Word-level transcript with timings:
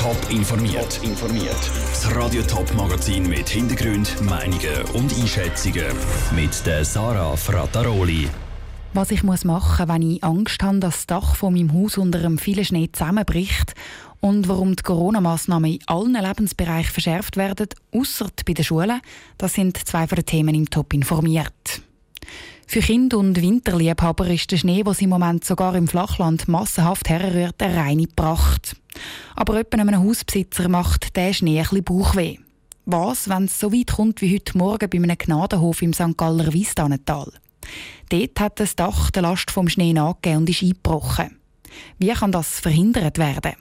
Top 0.00 0.16
informiert. 0.30 0.98
informiert. 1.02 1.70
Das 1.90 2.16
Radio 2.16 2.40
Top 2.40 2.72
Magazin 2.74 3.28
mit 3.28 3.50
Hintergrund, 3.50 4.18
Meinungen 4.22 4.82
und 4.94 5.12
Einschätzungen 5.12 5.94
mit 6.34 6.64
der 6.64 6.86
Sarah 6.86 7.36
Frataroli. 7.36 8.26
Was 8.94 9.10
ich 9.10 9.22
muss 9.22 9.44
machen, 9.44 9.90
wenn 9.90 10.00
ich 10.00 10.24
Angst 10.24 10.62
habe, 10.62 10.78
dass 10.78 10.94
das 10.94 11.06
Dach 11.06 11.34
von 11.36 11.52
meinem 11.52 11.74
Haus 11.74 11.98
unter 11.98 12.18
einem 12.18 12.38
vielen 12.38 12.64
Schnee 12.64 12.88
zusammenbricht 12.90 13.74
und 14.20 14.48
warum 14.48 14.74
die 14.74 14.82
Corona-Massnahmen 14.82 15.72
in 15.72 15.86
allen 15.86 16.14
Lebensbereichen 16.14 16.92
verschärft 16.92 17.36
werden, 17.36 17.68
außer 17.94 18.28
bei 18.46 18.54
den 18.54 18.64
Schulen, 18.64 19.02
das 19.36 19.52
sind 19.52 19.76
zwei 19.86 20.06
von 20.06 20.16
den 20.16 20.24
Themen 20.24 20.54
im 20.54 20.70
Top 20.70 20.94
informiert. 20.94 21.82
Für 22.72 22.78
Kinder 22.78 23.18
und 23.18 23.42
Winterliebhaber 23.42 24.28
ist 24.28 24.52
der 24.52 24.56
Schnee, 24.56 24.86
was 24.86 25.00
im 25.00 25.10
Moment 25.10 25.44
sogar 25.44 25.74
im 25.74 25.88
Flachland 25.88 26.46
massenhaft 26.46 27.08
herrührt, 27.08 27.60
eine 27.60 27.76
reine 27.76 28.06
Pracht. 28.06 28.76
Aber 29.34 29.54
jemand 29.54 29.74
einem 29.74 30.04
Hausbesitzer 30.04 30.68
macht 30.68 31.16
der 31.16 31.32
Schnee 31.32 31.58
ein 31.58 31.64
bisschen 31.64 31.82
Bauchweh. 31.82 32.38
Was, 32.86 33.28
wenn 33.28 33.46
es 33.46 33.58
so 33.58 33.72
weit 33.72 33.90
kommt 33.90 34.20
wie 34.20 34.32
heute 34.32 34.56
Morgen 34.56 34.88
bei 34.88 34.98
einem 34.98 35.18
Gnadenhof 35.18 35.82
im 35.82 35.92
St. 35.92 36.16
Galler 36.16 36.52
Wiesdanental? 36.52 37.32
Dort 38.08 38.38
hat 38.38 38.60
das 38.60 38.76
Dach 38.76 39.10
der 39.10 39.22
Last 39.22 39.50
vom 39.50 39.68
Schnee 39.68 39.92
nachgegeben 39.92 40.42
und 40.42 40.50
ist 40.50 40.62
eingebrochen. 40.62 41.40
Wie 41.98 42.12
kann 42.12 42.30
das 42.30 42.60
verhindert 42.60 43.18
werden? 43.18 43.54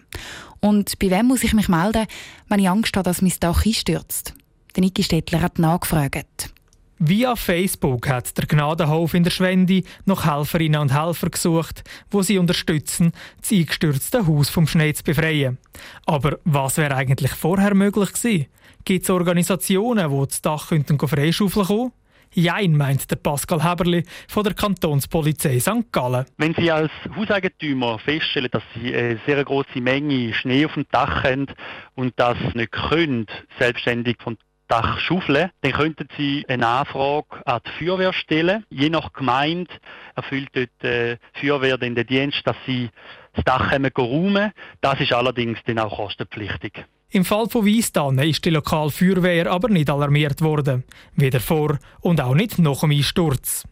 Und 0.59 0.99
bei 0.99 1.09
wem 1.09 1.25
muss 1.25 1.43
ich 1.43 1.53
mich 1.53 1.67
melden, 1.67 2.05
wenn 2.47 2.59
ich 2.59 2.69
Angst 2.69 2.95
habe, 2.95 3.09
dass 3.09 3.23
mein 3.23 3.33
Dach 3.39 3.65
einstürzt? 3.65 4.35
Der 4.75 4.83
Niki 4.83 5.01
Stettler 5.01 5.41
hat 5.41 5.57
nachgefragt. 5.57 6.53
Via 7.01 7.37
Facebook 7.37 8.09
hat 8.09 8.37
der 8.37 8.45
Gnadenhof 8.45 9.13
in 9.13 9.23
der 9.23 9.31
Schwende 9.31 9.83
noch 10.03 10.25
Helferinnen 10.25 10.81
und 10.81 10.93
Helfer 10.93 11.29
gesucht, 11.29 11.81
wo 12.11 12.21
sie 12.23 12.37
unterstützen, 12.37 13.13
das 13.39 13.53
eingestürzte 13.53 14.27
Haus 14.27 14.49
vom 14.49 14.67
Schnee 14.67 14.93
zu 14.93 15.05
befreien. 15.05 15.59
Aber 16.05 16.39
was 16.43 16.75
wäre 16.75 16.97
eigentlich 16.97 17.31
vorher 17.31 17.73
möglich 17.73 18.11
gewesen? 18.11 18.47
Gibt 18.83 19.03
es 19.05 19.09
Organisationen, 19.09 20.11
die 20.11 20.27
das 20.27 20.41
Dach 20.41 20.65
freischaufeln 20.65 21.67
können? 21.67 21.91
Jein, 22.33 22.75
meint 22.75 23.09
der 23.09 23.15
Pascal 23.15 23.63
Heberli 23.63 24.03
von 24.27 24.43
der 24.43 24.53
Kantonspolizei 24.53 25.57
St. 25.57 25.91
Gallen. 25.93 26.25
Wenn 26.37 26.53
Sie 26.53 26.69
als 26.69 26.91
Hauseigentümer 27.15 27.97
feststellen, 27.99 28.51
dass 28.51 28.63
Sie 28.75 28.93
eine 28.93 29.19
sehr 29.25 29.41
große 29.45 29.79
Menge 29.79 30.33
Schnee 30.33 30.65
auf 30.65 30.73
dem 30.73 30.85
Dach 30.91 31.23
haben 31.23 31.47
und 31.95 32.13
das 32.17 32.37
nicht 32.55 32.73
können, 32.73 33.25
selbstständig 33.57 34.17
vom 34.21 34.37
Dach 34.69 34.99
schaufeln, 34.99 35.49
dann 35.61 35.71
könnten 35.71 36.07
Sie 36.15 36.45
eine 36.47 36.67
Anfrage 36.67 37.45
an 37.45 37.59
die 37.65 37.71
Feuerwehr 37.71 38.13
stellen. 38.13 38.65
Je 38.69 38.89
nach 38.89 39.11
Gemeinde 39.13 39.73
erfüllt 40.15 40.49
dort 40.53 40.69
die 40.83 40.87
äh, 40.87 41.17
Feuerwehr 41.33 41.79
den 41.79 41.95
Dienst, 41.95 42.45
dass 42.45 42.55
sie 42.67 42.91
das 43.33 43.45
Dach 43.45 43.71
räumen 43.71 44.53
Das 44.81 44.99
ist 44.99 45.11
allerdings 45.11 45.59
dann 45.65 45.79
auch 45.79 45.97
kostenpflichtig. 45.97 46.85
Im 47.11 47.25
Fall 47.25 47.49
von 47.49 47.65
Weisstannen 47.65 48.29
ist 48.29 48.45
die 48.45 48.51
lokale 48.51 48.91
Feuerwehr 48.91 49.49
aber 49.49 49.69
nicht 49.69 49.89
alarmiert 49.89 50.43
worden. 50.43 50.83
Weder 51.15 51.39
vor 51.39 51.79
und 52.01 52.21
auch 52.21 52.35
nicht 52.35 52.59
nach 52.59 52.81
dem 52.81 52.91
Einsturz. 52.91 53.63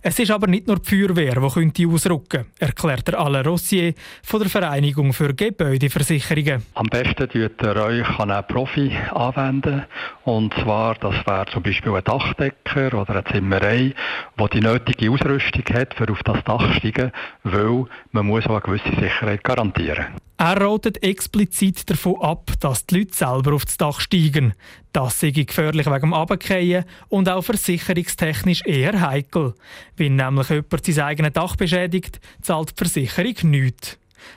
Es 0.00 0.20
ist 0.20 0.30
aber 0.30 0.46
nicht 0.46 0.68
nur 0.68 0.78
die 0.78 0.88
Feuerwehr, 0.88 1.40
die 1.40 1.48
könnte 1.48 1.88
ausrücken 1.88 2.46
erklärt 2.60 3.08
der 3.08 3.18
Alain 3.18 3.44
Rossier 3.44 3.94
von 4.22 4.40
der 4.40 4.48
Vereinigung 4.48 5.12
für 5.12 5.34
Gebäudeversicherungen. 5.34 6.64
Am 6.74 6.86
besten 6.86 7.28
tut 7.28 7.34
ihr 7.60 7.76
euch 7.76 8.18
an 8.20 8.30
einen 8.30 8.46
Profi 8.46 8.92
anwenden. 9.12 9.82
Und 10.22 10.54
zwar, 10.54 10.94
das 10.94 11.26
wäre 11.26 11.46
zum 11.52 11.64
Beispiel 11.64 11.96
ein 11.96 12.04
Dachdecker 12.04 12.94
oder 12.96 13.10
eine 13.10 13.24
Zimmerei, 13.24 13.92
die 14.38 14.48
die 14.52 14.60
nötige 14.60 15.10
Ausrüstung 15.10 15.64
hat, 15.74 15.94
für 15.94 16.10
auf 16.12 16.22
das 16.22 16.44
Dach 16.44 16.74
zu 16.74 16.78
steigen, 16.78 17.10
weil 17.42 17.86
man 18.12 18.26
muss 18.26 18.46
auch 18.46 18.50
eine 18.50 18.60
gewisse 18.60 19.00
Sicherheit 19.00 19.42
garantieren 19.42 20.06
muss. 20.12 20.20
Er 20.36 20.60
rotet 20.60 21.02
explizit 21.04 21.88
davon 21.88 22.20
ab, 22.20 22.50
dass 22.58 22.86
die 22.86 22.98
Leute 22.98 23.14
selber 23.14 23.52
auf 23.52 23.66
das 23.66 23.76
Dach 23.76 24.00
steigen. 24.00 24.54
Das 24.92 25.20
sei 25.20 25.30
gefährlich 25.30 25.86
wegen 25.86 26.00
dem 26.00 26.14
Abkehren 26.14 26.84
und 27.08 27.28
auch 27.28 27.42
versicherungstechnisch 27.42 28.62
eher 28.64 29.00
heikel. 29.00 29.54
Wenn 29.96 30.16
nämlich 30.16 30.50
jemand 30.50 30.84
sein 30.84 31.04
eigenes 31.04 31.32
Dach 31.34 31.54
beschädigt, 31.54 32.20
zahlt 32.42 32.70
die 32.70 32.74
Versicherung 32.76 33.50
nichts. 33.50 33.96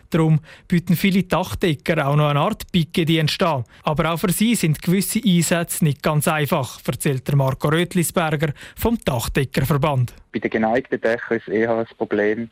Darum 0.10 0.40
bieten 0.68 0.96
viele 0.96 1.24
Dachdecker 1.24 2.08
auch 2.08 2.16
noch 2.16 2.30
eine 2.30 2.42
Art 2.42 2.72
Picke-Dienst 2.72 3.42
an. 3.42 3.64
Aber 3.84 4.12
auch 4.12 4.18
für 4.18 4.32
sie 4.32 4.56
sind 4.56 4.82
gewisse 4.82 5.22
Einsätze 5.26 5.84
nicht 5.84 6.04
ganz 6.04 6.28
einfach, 6.28 6.80
erzählt 6.86 7.28
der 7.28 7.36
Marco 7.36 7.70
Rötlisberger 7.70 8.54
vom 8.76 8.98
Dachdeckerverband. 9.04 10.14
Bei 10.32 10.40
den 10.40 10.52
geneigten 10.52 11.02
Dächern 11.02 11.38
ist 11.38 11.48
eher 11.48 11.76
ein 11.76 11.88
Problem, 11.98 12.50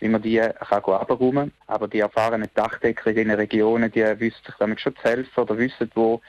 wie 0.00 0.08
man 0.08 0.22
die 0.22 0.38
kann 0.38 0.82
abräumen 0.82 1.50
kann. 1.50 1.52
Aber 1.66 1.88
die 1.88 2.00
erfahrenen 2.00 2.48
Dachdecker 2.54 3.10
in 3.10 3.16
den 3.16 3.30
Regionen, 3.30 3.90
die 3.90 4.02
wissen 4.02 4.44
sich 4.44 4.54
damit 4.58 4.80
schon 4.80 4.94
zu 4.96 5.02
helfen 5.02 5.40
oder 5.40 5.56
wissen, 5.58 5.90
wo 5.94 6.20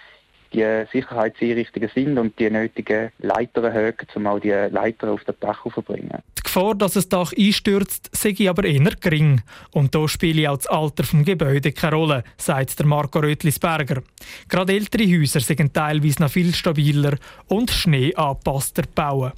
die 0.54 0.86
Sicherheitseinrichtungen 0.92 1.90
sind 1.94 2.18
und 2.18 2.40
die 2.40 2.50
nötigen 2.50 3.12
Leitern 3.20 3.74
hören, 3.74 3.96
um 4.16 4.28
auch 4.28 4.40
die 4.40 4.50
Leiter 4.50 5.12
auf 5.12 5.24
das 5.26 5.36
Dach 5.40 5.64
zu 5.74 5.82
bringen. 5.82 6.20
Die 6.38 6.42
Gefahr, 6.44 6.76
dass 6.76 6.94
das 6.94 7.10
Dach 7.10 7.34
einstürzt, 7.38 8.10
sei 8.14 8.50
aber 8.50 8.64
eher 8.64 8.96
gering. 9.00 9.42
Und 9.72 9.94
da 9.94 10.08
spiele 10.08 10.50
auch 10.50 10.58
das 10.58 10.68
Alter 10.68 11.04
des 11.04 11.26
Gebäudes 11.26 11.76
keine 11.76 11.96
Rolle, 11.96 12.24
sagt 12.38 12.80
der 12.80 12.86
Marco 12.86 13.20
Rötlisberger. 13.20 14.02
Gerade 14.48 14.74
ältere 14.74 15.06
Häuser 15.06 15.42
sind 15.42 15.74
teilweise 15.74 16.22
noch 16.22 16.32
viel 16.32 16.54
stabiler 16.54 17.18
und 17.48 17.72
schneeangepasster 17.72 18.84
bauen. 18.96 19.34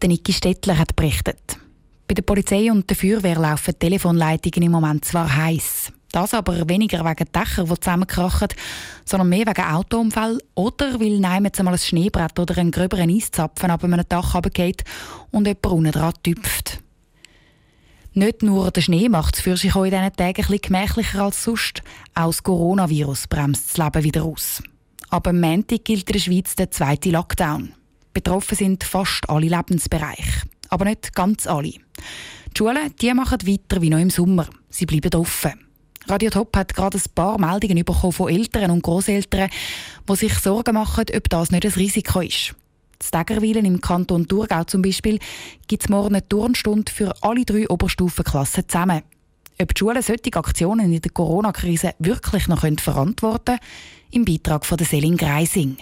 Der 0.00 0.08
Niki 0.08 0.32
Stettler 0.32 0.78
hat 0.78 0.96
berichtet. 0.96 1.61
Bei 2.12 2.16
der 2.16 2.24
Polizei 2.24 2.70
und 2.70 2.90
der 2.90 2.94
Feuerwehr 2.94 3.38
laufen 3.38 3.78
Telefonleitungen 3.78 4.66
im 4.66 4.72
Moment 4.72 5.02
zwar 5.02 5.34
heiß. 5.34 5.90
Das 6.10 6.34
aber 6.34 6.68
weniger 6.68 7.06
wegen 7.06 7.32
Dächer, 7.32 7.64
die 7.64 7.80
zusammenkrachen, 7.80 8.48
sondern 9.06 9.30
mehr 9.30 9.46
wegen 9.46 9.64
Autounfall 9.64 10.38
oder 10.54 11.00
weil 11.00 11.06
jemand 11.06 11.58
einmal 11.58 11.72
ein 11.72 11.78
Schneebrett 11.78 12.38
oder 12.38 12.58
einen 12.58 12.70
gröberen 12.70 13.08
Eiszapfen 13.08 13.70
ab 13.70 13.82
einem 13.82 14.02
Dach 14.06 14.34
runtergeht 14.34 14.84
und 15.30 15.46
jemand 15.46 15.66
unten 15.66 15.90
dran 15.92 16.12
tüpft. 16.22 16.80
Nicht 18.12 18.42
nur 18.42 18.70
der 18.70 18.82
Schnee 18.82 19.08
macht 19.08 19.36
es 19.36 19.40
für 19.40 19.56
sich 19.56 19.74
auch 19.74 19.84
in 19.84 19.92
diesen 19.92 20.14
Tagen 20.14 20.42
etwas 20.42 20.60
gemächlicher 20.60 21.22
als 21.22 21.42
sonst, 21.42 21.82
auch 22.14 22.26
das 22.26 22.42
Coronavirus 22.42 23.26
bremst 23.28 23.70
das 23.70 23.78
Leben 23.78 24.04
wieder 24.04 24.24
aus. 24.24 24.62
Aber 25.08 25.30
am 25.30 25.40
Montag 25.40 25.86
gilt 25.86 26.10
in 26.10 26.12
der 26.12 26.20
Schweiz 26.20 26.56
der 26.56 26.70
zweite 26.70 27.08
Lockdown. 27.08 27.72
Betroffen 28.12 28.58
sind 28.58 28.84
fast 28.84 29.30
alle 29.30 29.48
Lebensbereiche 29.48 30.42
aber 30.72 30.86
nicht 30.86 31.14
ganz 31.14 31.46
alle. 31.46 31.74
Die 32.52 32.58
Schulen 32.58 32.94
die 33.00 33.14
machen 33.14 33.46
weiter 33.46 33.80
wie 33.80 33.90
noch 33.90 33.98
im 33.98 34.10
Sommer. 34.10 34.46
Sie 34.68 34.86
bleiben 34.86 35.14
offen. 35.14 35.52
Radio 36.08 36.30
Top 36.30 36.56
hat 36.56 36.74
gerade 36.74 36.98
ein 36.98 37.14
paar 37.14 37.38
Meldungen 37.38 37.84
bekommen 37.84 38.12
von 38.12 38.28
Eltern 38.28 38.70
und 38.70 38.82
Großeltern, 38.82 39.50
die 40.08 40.16
sich 40.16 40.34
Sorgen 40.34 40.74
machen, 40.74 41.04
ob 41.14 41.28
das 41.28 41.50
nicht 41.50 41.64
ein 41.64 41.72
Risiko 41.72 42.20
ist. 42.20 42.54
Stegerwilen 43.02 43.64
im 43.64 43.80
Kanton 43.80 44.28
Thurgau 44.28 44.64
zum 44.64 44.82
Beispiel 44.82 45.18
gibt 45.66 45.84
es 45.84 45.88
morgen 45.88 46.14
eine 46.14 46.28
Turnstunde 46.28 46.90
für 46.90 47.12
alle 47.22 47.44
drei 47.44 47.68
Oberstufenklassen 47.68 48.68
zusammen. 48.68 49.02
Ob 49.60 49.74
die 49.74 49.78
Schulen 49.78 50.02
solche 50.02 50.34
Aktionen 50.34 50.92
in 50.92 51.00
der 51.00 51.12
Corona-Krise 51.12 51.94
wirklich 51.98 52.48
noch 52.48 52.60
verantworten 52.60 53.58
können, 53.58 53.60
im 54.10 54.24
Beitrag 54.24 54.64
von 54.66 54.78
Selin 54.78 55.16
Greising. 55.16 55.76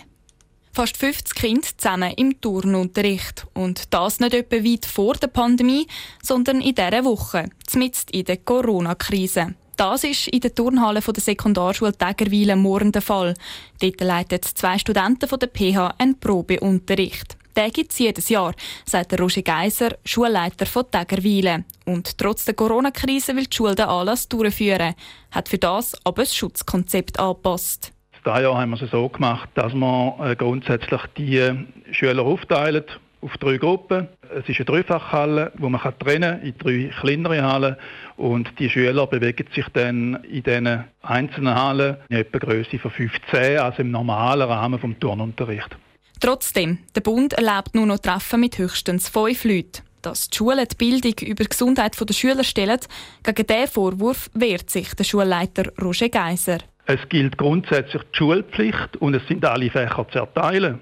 Fast 0.73 0.97
50 0.97 1.35
Kinder 1.35 1.69
zusammen 1.77 2.15
im 2.17 2.41
Turnunterricht. 2.41 3.47
Und 3.55 3.93
das 3.93 4.21
nicht 4.21 4.35
etwa 4.35 4.57
weit 4.57 4.87
vor 4.87 5.15
der 5.15 5.27
Pandemie, 5.27 5.87
sondern 6.23 6.61
in 6.61 6.77
dieser 6.77 7.05
Woche, 7.05 7.51
zumindest 7.67 8.13
in 8.13 8.25
der 8.25 8.37
Corona-Krise. 8.37 9.55
Das 9.77 10.05
ist 10.05 10.29
in 10.29 10.41
der 10.41 10.55
Turnhalle 10.55 11.01
der 11.01 11.23
Sekundarschule 11.23 11.93
Tägerwilen 11.93 12.61
morgen 12.61 12.93
der 12.93 13.03
Fall. 13.03 13.35
Dort 13.81 14.01
leiten 14.01 14.43
zwei 14.43 14.79
Studenten 14.79 15.29
von 15.29 15.39
der 15.39 15.49
PH 15.49 15.95
einen 15.99 16.21
Probeunterricht. 16.21 17.37
Den 17.57 17.71
gibt 17.73 17.91
es 17.91 17.99
jedes 17.99 18.29
Jahr, 18.29 18.55
sagt 18.87 19.19
Roger 19.19 19.43
Geiser, 19.43 19.97
Schulleiter 20.05 20.67
von 20.67 20.89
Tägerwilen. 20.91 21.65
Und 21.85 22.17
trotz 22.17 22.45
der 22.45 22.55
Corona-Krise 22.55 23.35
will 23.35 23.47
die 23.47 23.57
Schule 23.57 23.75
den 23.75 23.87
Anlass 23.87 24.29
durchführen, 24.29 24.95
hat 25.33 25.49
für 25.49 25.59
das 25.59 25.97
aber 26.05 26.23
ein 26.23 26.29
Schutzkonzept 26.29 27.19
angepasst. 27.19 27.93
Dieses 28.25 28.43
Jahr 28.43 28.59
haben 28.59 28.71
wir 28.71 28.83
es 28.83 28.91
so 28.91 29.09
gemacht, 29.09 29.49
dass 29.55 29.73
wir 29.73 30.17
äh, 30.23 30.37
grundsätzlich 30.37 31.01
die 31.17 31.67
Schüler 31.91 32.23
aufteilen 32.23 32.85
auf 33.23 33.37
drei 33.39 33.57
Gruppen. 33.57 34.09
Es 34.35 34.49
ist 34.49 34.59
eine 34.59 34.65
Dreifachhalle, 34.65 35.53
wo 35.57 35.69
man 35.69 35.81
trennen 35.99 36.43
in 36.43 36.55
drei 36.59 36.91
kleinere 37.01 37.43
Hallen 37.43 37.77
und 38.17 38.59
die 38.59 38.71
Schüler 38.71 39.07
bewegen 39.07 39.47
sich 39.55 39.67
dann 39.73 40.23
in 40.25 40.43
diesen 40.43 40.85
einzelnen 41.03 41.55
Hallen 41.55 41.97
in 42.09 42.19
etwa 42.19 42.39
Größe 42.39 42.79
von 42.79 42.91
15, 42.91 43.59
also 43.59 43.83
im 43.83 43.91
normalen 43.91 44.49
Rahmen 44.49 44.79
vom 44.79 44.99
Turnunterricht. 44.99 45.77
Trotzdem, 46.21 46.79
der 46.95 47.01
Bund 47.01 47.33
erlaubt 47.33 47.75
nur 47.75 47.87
noch 47.87 47.99
Treffen 47.99 48.41
mit 48.41 48.59
höchstens 48.59 49.09
fünf 49.09 49.45
Leuten. 49.45 49.83
Dass 50.03 50.29
die 50.29 50.37
Schulen 50.37 50.67
die 50.71 50.77
Bildung 50.77 51.15
über 51.29 51.45
die 51.45 51.51
Gesundheit 51.51 51.99
der 51.99 52.15
Schüler 52.15 52.45
stellen, 52.45 52.81
gegen 53.23 53.47
diesen 53.47 53.69
Vorwurf 53.69 54.31
wehrt 54.35 54.71
sich 54.71 54.95
der 54.95 55.05
Schulleiter 55.05 55.73
Roger 55.81 56.09
Geiser. 56.09 56.59
Es 56.87 57.09
gilt 57.09 57.39
grundsätzlich 57.39 58.03
die 58.03 58.17
Schulpflicht 58.17 58.97
und 58.99 59.15
es 59.15 59.27
sind 59.29 59.45
alle 59.45 59.71
Fächer 59.71 60.07
zu 60.09 60.19
erteilen. 60.19 60.81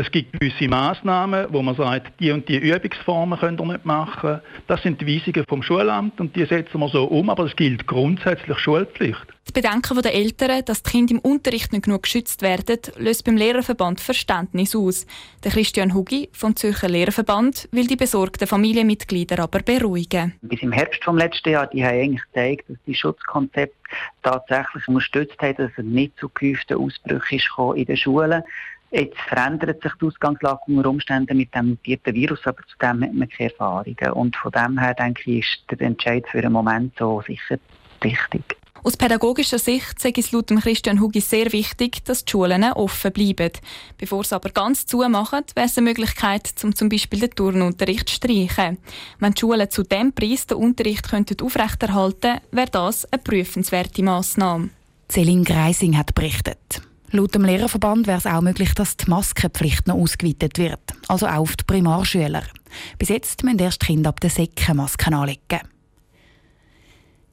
Es 0.00 0.12
gibt 0.12 0.38
gewisse 0.38 0.68
Massnahmen, 0.68 1.48
wo 1.50 1.60
man 1.60 1.74
sagt, 1.74 2.20
die 2.20 2.30
und 2.30 2.48
die 2.48 2.58
Übungsformen 2.58 3.36
können 3.36 3.58
wir 3.58 3.66
nicht 3.66 3.84
machen. 3.84 4.38
Das 4.68 4.80
sind 4.80 5.00
die 5.00 5.08
Weisungen 5.08 5.44
vom 5.48 5.60
Schulamt 5.60 6.20
und 6.20 6.36
die 6.36 6.44
setzen 6.44 6.78
wir 6.78 6.88
so 6.88 7.06
um, 7.06 7.28
aber 7.28 7.46
es 7.46 7.56
gilt 7.56 7.84
grundsätzlich 7.88 8.56
Schulpflicht. 8.60 9.26
Die 9.48 9.52
Bedenken 9.52 10.00
der 10.00 10.14
Eltern, 10.14 10.64
dass 10.64 10.84
die 10.84 10.90
Kinder 10.90 11.14
im 11.14 11.18
Unterricht 11.18 11.72
nicht 11.72 11.86
genug 11.86 12.04
geschützt 12.04 12.42
werden, 12.42 12.78
löst 12.96 13.24
beim 13.24 13.36
Lehrerverband 13.36 14.00
Verständnis 14.00 14.76
aus. 14.76 15.04
Der 15.42 15.50
Christian 15.50 15.92
Hugi 15.92 16.28
vom 16.30 16.54
Zürcher 16.54 16.88
Lehrerverband 16.88 17.68
will 17.72 17.88
die 17.88 17.96
besorgten 17.96 18.46
Familienmitglieder 18.46 19.40
aber 19.40 19.62
beruhigen. 19.62 20.34
Bis 20.42 20.62
im 20.62 20.70
Herbst 20.70 21.02
vom 21.02 21.18
letzten 21.18 21.48
Jahr, 21.48 21.66
die 21.66 21.84
haben 21.84 21.98
eigentlich 21.98 22.22
gezeigt, 22.26 22.68
dass 22.68 22.76
die 22.86 22.94
Schutzkonzepte 22.94 23.74
tatsächlich 24.22 24.86
unterstützt 24.86 25.40
haben, 25.40 25.56
dass 25.56 25.72
es 25.76 25.84
nicht 25.84 26.16
zu 26.20 26.28
gehäuften 26.28 26.76
Ausbrüchen 26.76 27.74
in 27.74 27.84
den 27.86 27.96
Schulen 27.96 28.44
Jetzt 28.90 29.18
verändert 29.18 29.82
sich 29.82 29.92
die 30.00 30.06
Ausgangslage 30.06 30.60
unter 30.66 30.88
Umständen 30.88 31.36
mit 31.36 31.54
dem 31.54 31.70
mutierten 31.70 32.14
Virus, 32.14 32.40
aber 32.44 32.62
zu 32.66 32.76
dem 32.80 33.02
hat 33.02 33.12
man 33.12 33.28
keine 33.28 33.50
Erfahrungen. 33.50 34.12
Und 34.12 34.36
von 34.36 34.52
dem 34.52 34.78
her 34.78 34.94
denke 34.94 35.30
ich, 35.30 35.40
ist 35.40 35.70
der 35.70 35.86
Entscheid 35.86 36.24
für 36.30 36.38
einen 36.38 36.52
Moment 36.52 36.94
so 36.98 37.22
sicher 37.26 37.58
richtig. 38.02 38.56
Aus 38.84 38.96
pädagogischer 38.96 39.58
Sicht 39.58 40.00
sei 40.00 40.12
es 40.16 40.32
laut 40.32 40.48
Christian 40.48 41.00
Hugis 41.00 41.28
sehr 41.28 41.52
wichtig, 41.52 42.04
dass 42.04 42.24
die 42.24 42.30
Schulen 42.30 42.64
offen 42.64 43.12
bleiben. 43.12 43.50
Bevor 43.98 44.24
sie 44.24 44.34
aber 44.34 44.50
ganz 44.50 44.86
zumachen, 44.86 45.44
wäre 45.54 45.66
es 45.66 45.76
eine 45.76 45.88
Möglichkeit, 45.88 46.54
um 46.62 46.74
zum 46.74 46.88
Beispiel 46.88 47.20
den 47.20 47.30
Turnunterricht 47.32 48.08
zu 48.08 48.14
streichen. 48.14 48.78
Wenn 49.18 49.34
die 49.34 49.40
Schulen 49.40 49.68
zu 49.68 49.82
diesem 49.82 50.12
Preis 50.12 50.46
den 50.46 50.58
Unterricht 50.58 51.10
könnten 51.10 51.40
aufrechterhalten 51.42 52.20
könnten, 52.20 52.46
wäre 52.52 52.70
das 52.70 53.04
eine 53.12 53.20
prüfenswerte 53.20 54.02
Massnahme. 54.02 54.70
Celine 55.10 55.42
Greising 55.42 55.98
hat 55.98 56.14
berichtet. 56.14 56.87
Laut 57.10 57.34
dem 57.34 57.44
Lehrerverband 57.44 58.06
wäre 58.06 58.18
es 58.18 58.26
auch 58.26 58.42
möglich, 58.42 58.74
dass 58.74 58.98
die 58.98 59.08
Maskenpflicht 59.08 59.86
noch 59.86 59.96
ausgeweitet 59.96 60.58
wird, 60.58 60.80
also 61.08 61.26
auch 61.26 61.38
auf 61.38 61.56
die 61.56 61.64
Primarschüler. 61.64 62.42
Bis 62.98 63.08
jetzt 63.08 63.44
müssen 63.44 63.60
erst 63.60 63.80
Kinder 63.80 64.10
ab 64.10 64.20
der 64.20 64.28
Säcke 64.28 64.74
Masken 64.74 65.14
anlegen. 65.14 65.60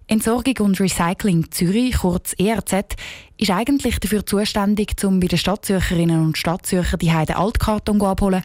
Entsorgung 0.07 0.55
und 0.59 0.79
Recycling 0.79 1.51
Zürich, 1.51 1.97
kurz 1.97 2.33
ERZ, 2.37 2.95
ist 3.37 3.49
eigentlich 3.49 3.99
dafür 3.99 4.25
zuständig, 4.25 5.03
um 5.03 5.19
bei 5.19 5.27
den 5.27 5.39
Stadtzürcherinnen 5.39 6.23
und 6.23 6.37
Stadtzürcher 6.37 6.97
die 6.97 7.11
Heide 7.11 7.35
Altkarton 7.35 8.01
abholen, 8.01 8.43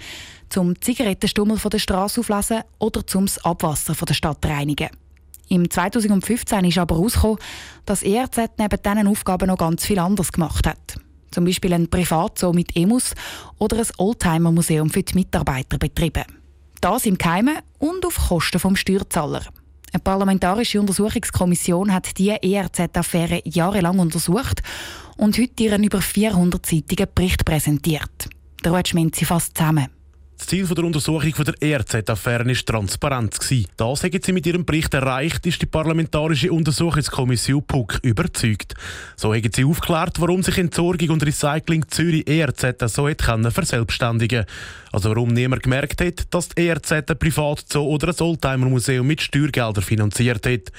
zum 0.48 0.80
Zigarettenstummel 0.80 1.58
von 1.58 1.70
der 1.70 1.78
Straße 1.78 2.20
auflesen 2.20 2.62
oder 2.78 3.06
zum 3.06 3.26
Abwasser 3.44 3.94
von 3.94 4.06
der 4.06 4.14
Stadt 4.14 4.44
reinigen. 4.44 4.88
Im 5.48 5.70
2015 5.70 6.64
ist 6.64 6.78
aber 6.78 6.96
herausgekommen, 6.96 7.38
dass 7.84 8.02
ERZ 8.02 8.38
neben 8.58 8.82
diesen 8.82 9.06
Aufgaben 9.06 9.46
noch 9.46 9.58
ganz 9.58 9.84
viel 9.84 9.98
anderes 9.98 10.32
gemacht 10.32 10.66
hat. 10.66 10.96
Zum 11.30 11.44
Beispiel 11.44 11.72
ein 11.72 11.88
Privatzoo 11.88 12.52
mit 12.52 12.76
Emus 12.76 13.14
oder 13.58 13.78
ein 13.78 13.86
Oldtimer-Museum 13.98 14.90
für 14.90 15.02
die 15.02 15.14
Mitarbeiter 15.14 15.78
betrieben. 15.78 16.24
Das 16.80 17.06
im 17.06 17.18
Keimen 17.18 17.58
und 17.78 18.04
auf 18.06 18.16
Kosten 18.28 18.58
vom 18.58 18.76
Steuerzahler. 18.76 19.42
Eine 19.92 20.00
parlamentarische 20.00 20.80
Untersuchungskommission 20.80 21.92
hat 21.92 22.16
diese 22.16 22.42
ERZ-Affäre 22.42 23.42
jahrelang 23.44 23.98
untersucht 23.98 24.62
und 25.16 25.36
heute 25.36 25.64
ihren 25.64 25.84
über 25.84 25.98
400-seitigen 25.98 27.08
Bericht 27.14 27.44
präsentiert. 27.44 28.28
Der 28.64 28.72
Ruud 28.72 28.88
Schmenzi 28.88 29.24
fasst 29.24 29.56
zusammen. 29.56 29.88
Das 30.40 30.46
Ziel 30.46 30.66
der 30.66 30.84
Untersuchung 30.84 31.34
der 31.44 31.54
ERZ-Affäre 31.60 32.46
war 32.46 32.54
Transparenz. 32.54 33.38
Das 33.76 34.02
haben 34.02 34.20
sie 34.22 34.32
mit 34.32 34.46
ihrem 34.46 34.64
Bericht 34.64 34.94
erreicht, 34.94 35.44
ist 35.44 35.60
die 35.60 35.66
Parlamentarische 35.66 36.50
Untersuchungskommission 36.50 37.62
PUC 37.62 38.00
überzeugt. 38.02 38.74
So 39.16 39.34
haben 39.34 39.50
sie 39.54 39.66
aufgeklärt, 39.66 40.18
warum 40.18 40.42
sich 40.42 40.56
Entsorgung 40.56 41.10
und 41.10 41.26
Recycling 41.26 41.86
Zürich 41.88 42.26
ERZ 42.26 42.90
so 42.90 43.06
hat 43.06 43.52
verselbstständigen 43.52 44.46
Also 44.92 45.10
warum 45.10 45.28
niemand 45.28 45.62
gemerkt 45.62 46.00
hat, 46.00 46.24
dass 46.30 46.48
die 46.48 46.66
ERZ 46.66 46.92
ein 46.92 47.04
Privatzoo 47.18 47.84
oder 47.84 48.08
ein 48.08 48.20
Oldtimer-Museum 48.20 49.06
mit 49.06 49.20
Steuergeldern 49.20 49.84
finanziert 49.84 50.46
hat. 50.46 50.72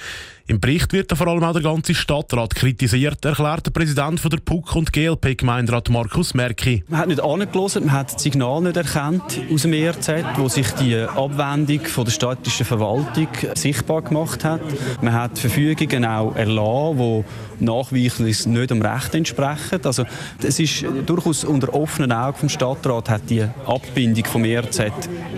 Im 0.46 0.60
Bericht 0.60 0.92
wird 0.92 1.16
vor 1.16 1.28
allem 1.28 1.44
auch 1.44 1.52
der 1.52 1.62
ganze 1.62 1.94
Stadtrat 1.94 2.54
kritisiert, 2.54 3.24
erklärt 3.24 3.64
der 3.64 3.70
Präsident 3.70 4.20
von 4.20 4.30
der 4.30 4.38
PUC 4.38 4.74
und 4.74 4.92
GLP-Gemeinderat 4.92 5.88
Markus 5.88 6.34
Merki. 6.34 6.84
Man 6.88 7.00
hat 7.00 7.08
nicht 7.08 7.22
angelassen, 7.22 7.86
man 7.86 7.94
hat 7.94 8.12
das 8.12 8.22
Signal 8.22 8.60
nicht 8.60 8.76
erkannt 8.76 9.40
aus 9.50 9.62
dem 9.62 9.72
ERZ, 9.72 10.10
wo 10.36 10.48
sich 10.48 10.68
die 10.72 10.96
Abwendung 10.96 11.80
von 11.86 12.04
der 12.04 12.12
städtischen 12.12 12.66
Verwaltung 12.66 13.28
sichtbar 13.54 14.02
gemacht 14.02 14.44
hat. 14.44 14.60
Man 15.00 15.14
hat 15.14 15.38
Verfügungen 15.38 16.04
auch 16.04 16.34
erlassen, 16.34 16.98
die 16.98 17.64
nachweislich 17.64 18.44
nicht 18.44 18.70
dem 18.70 18.82
Recht 18.82 19.14
entsprechen. 19.14 19.80
Also 19.84 20.04
es 20.42 20.58
ist 20.58 20.84
durchaus 21.06 21.44
unter 21.44 21.72
offenen 21.72 22.12
Augen 22.12 22.36
vom 22.36 22.48
Stadtrat 22.48 23.08
hat 23.08 23.30
die 23.30 23.46
Abbindung 24.02 24.24
vom 24.24 24.44
ERZ 24.44 24.82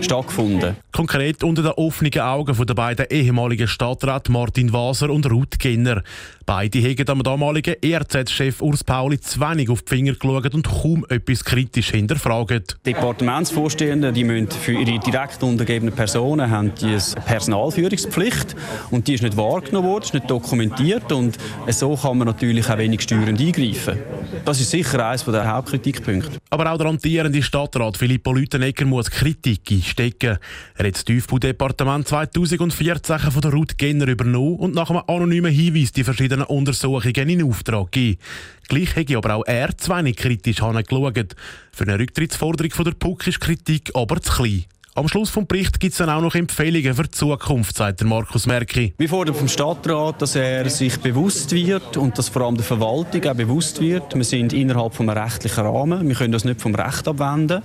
stattgefunden. 0.01 0.75
Konkret 0.95 1.43
unter 1.43 1.61
den 1.61 1.73
offenen 1.73 2.17
Augen 2.21 2.55
der 2.65 2.73
beiden 2.73 3.07
ehemaligen 3.09 3.67
Stadträte 3.67 4.31
Martin 4.31 4.71
Waser 4.71 5.09
und 5.09 5.29
Ruth 5.29 5.59
Genner. 5.59 6.03
Beide 6.45 6.79
haben 6.79 7.09
am 7.09 7.23
damaligen 7.23 7.75
ERZ-Chef 7.81 8.61
Urs 8.61 8.83
Pauli 8.83 9.19
zu 9.19 9.41
wenig 9.41 9.69
auf 9.69 9.81
die 9.81 9.89
Finger 9.89 10.13
geschaut 10.13 10.53
und 10.53 10.65
kaum 10.65 11.05
etwas 11.09 11.43
kritisch 11.43 11.89
hinterfragt. 11.89 12.77
Die 12.85 12.93
Departementsvorstehenden 12.93 14.13
die 14.13 14.23
müssen 14.23 14.51
für 14.51 14.71
ihre 14.71 14.99
direkt 14.99 15.43
untergebenen 15.43 15.93
Personen 15.93 16.49
haben 16.49 16.71
die 16.75 16.85
eine 16.85 17.01
Personalführungspflicht 17.25 18.55
und 18.91 19.07
die 19.07 19.15
ist 19.15 19.23
nicht 19.23 19.35
wahrgenommen 19.35 19.89
worden, 19.89 20.03
ist 20.03 20.13
nicht 20.13 20.29
dokumentiert 20.29 21.11
und 21.11 21.37
so 21.67 21.97
kann 21.97 22.19
man 22.19 22.27
natürlich 22.27 22.69
auch 22.69 22.77
wenig 22.77 23.01
steuernd 23.01 23.41
eingreifen. 23.41 23.99
Das 24.45 24.61
ist 24.61 24.71
sicher 24.71 25.05
eines 25.05 25.25
der 25.25 25.51
Hauptkritikpunkte. 25.51 26.37
Aber 26.51 26.71
auch 26.71 26.77
der 26.77 26.87
amtierende 26.87 27.41
Stadtrat 27.41 27.97
Filippo 27.97 28.31
Lütenegger 28.31 28.85
muss 28.85 29.09
Kritik 29.09 29.61
einstecken. 29.69 30.37
Er 30.85 30.89
hat 30.89 30.97
das 30.97 31.05
Tiefbaudepartement 31.05 32.07
2014 32.07 33.17
von 33.31 33.41
der 33.41 33.51
Ruth 33.51 33.75
Genner 33.75 34.07
übernommen 34.07 34.57
und 34.57 34.75
nach 34.75 34.91
einem 34.91 35.01
anonymen 35.07 35.51
Hinweis 35.51 35.91
die 35.91 36.03
verschiedenen 36.03 36.45
Untersuchungen 36.45 37.27
in 37.27 37.41
Auftrag 37.41 37.91
gegeben. 37.91 38.19
Gleich 38.67 38.95
hätte 38.95 39.17
aber 39.17 39.33
auch 39.33 39.45
er 39.47 39.75
zu 39.75 39.89
wenig 39.89 40.15
kritisch 40.15 40.57
geschaut. 40.57 41.35
Für 41.71 41.83
eine 41.85 41.97
Rücktrittsforderung 41.97 42.69
von 42.69 42.85
der 42.85 42.91
PUC 42.91 43.25
ist 43.25 43.41
Kritik 43.41 43.89
aber 43.95 44.21
zu 44.21 44.31
klein. 44.31 44.65
Am 44.97 45.09
Schluss 45.09 45.33
des 45.33 45.45
Berichts 45.45 45.77
gibt 45.77 45.91
es 45.91 45.97
dann 45.97 46.09
auch 46.09 46.21
noch 46.21 46.35
Empfehlungen 46.35 46.93
für 46.93 47.03
die 47.03 47.11
Zukunft, 47.11 47.75
sagt 47.75 47.99
der 47.99 48.07
Markus 48.07 48.45
Merki. 48.45 48.93
Wir 48.97 49.09
fordern 49.09 49.35
vom 49.35 49.49
Stadtrat, 49.49 50.21
dass 50.21 50.35
er 50.35 50.69
sich 50.69 50.97
bewusst 51.01 51.51
wird 51.51 51.97
und 51.97 52.17
dass 52.17 52.29
vor 52.29 52.43
allem 52.43 52.55
der 52.55 52.63
Verwaltung 52.63 53.21
auch 53.25 53.35
bewusst 53.35 53.81
wird. 53.81 54.15
Wir 54.15 54.23
sind 54.23 54.53
innerhalb 54.53 54.95
von 54.95 55.09
einem 55.09 55.21
rechtlichen 55.21 55.65
Rahmen. 55.65 56.07
Wir 56.07 56.15
können 56.15 56.31
das 56.31 56.45
nicht 56.45 56.61
vom 56.61 56.73
Recht 56.75 57.09
abwenden. 57.09 57.61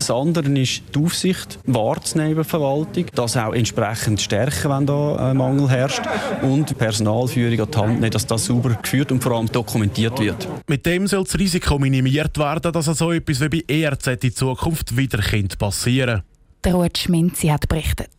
Das 0.00 0.10
andere 0.10 0.48
ist 0.58 0.82
die 0.92 1.04
Aufsicht 1.04 1.60
wahrzunehmen 1.66 2.32
über 2.32 2.42
die 2.42 2.48
Verwaltung, 2.48 3.06
das 3.14 3.36
auch 3.36 3.54
entsprechend 3.54 4.20
stärken, 4.20 4.68
wenn 4.68 4.86
da 4.86 5.30
ein 5.30 5.36
Mangel 5.36 5.70
herrscht 5.70 6.02
und 6.42 6.68
die 6.68 6.74
Personalführung 6.74 7.60
an 7.60 7.70
die 7.70 7.78
Hand 7.78 8.00
nehmen, 8.00 8.10
dass 8.10 8.26
das 8.26 8.44
sauber 8.44 8.76
geführt 8.82 9.12
und 9.12 9.22
vor 9.22 9.36
allem 9.36 9.46
dokumentiert 9.46 10.18
wird. 10.18 10.48
Mit 10.66 10.84
dem 10.84 11.06
soll 11.06 11.22
das 11.22 11.38
Risiko 11.38 11.78
minimiert 11.78 12.36
werden, 12.38 12.72
dass 12.72 12.86
so 12.86 13.12
etwas 13.12 13.40
wie 13.40 13.62
bei 13.62 13.64
ERZ 13.72 14.24
in 14.24 14.34
Zukunft 14.34 14.96
wieder 14.96 15.20
passieren 15.58 16.22
könnte. 16.22 16.35
Der 16.66 16.74
Ruud 16.74 16.98
Schminzi 16.98 17.46
hat 17.46 17.68
berichtet. 17.68 18.10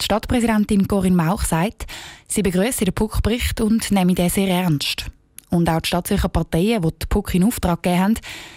Die 0.00 0.04
Stadtpräsidentin 0.06 0.88
Corinne 0.88 1.16
Mauch 1.16 1.44
sagt, 1.44 1.84
sie 2.26 2.40
begrüße 2.40 2.86
den 2.86 2.94
PUC-Bericht 2.94 3.60
und 3.60 3.90
nehme 3.90 4.14
den 4.14 4.30
sehr 4.30 4.48
ernst. 4.48 5.10
Und 5.50 5.68
auch 5.68 5.82
die 5.82 5.88
Stadtzürcher 5.88 6.30
Parteien, 6.30 6.80
die 6.80 6.88
die 6.88 7.06
PUC 7.06 7.34
in 7.34 7.44
Auftrag 7.44 7.82
gegeben 7.82 8.02
haben, 8.02 8.14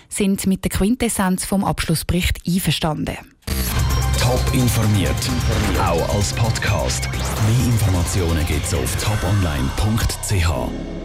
sind 0.08 0.48
mit 0.48 0.64
der 0.64 0.72
Quintessenz 0.72 1.44
vom 1.44 1.66
Abschlussbericht 1.66 2.40
einverstanden. 2.48 3.18
Top 4.18 4.42
informiert, 4.54 5.12
auch 5.78 6.16
als 6.16 6.32
Podcast. 6.32 7.10
Mehr 7.12 7.66
Informationen 7.66 8.48
gibt 8.48 8.64
es 8.64 8.74
auf 8.74 8.96
toponline.ch. 8.96 11.03